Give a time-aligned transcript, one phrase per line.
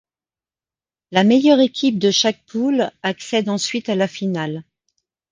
[1.11, 4.63] La meilleure équipe de chaque poule accède ensuite à la finale.